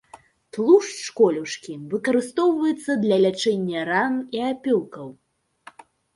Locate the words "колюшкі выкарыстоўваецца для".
1.19-3.17